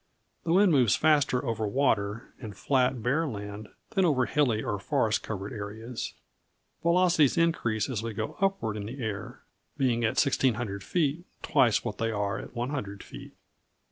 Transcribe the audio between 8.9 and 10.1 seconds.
air, being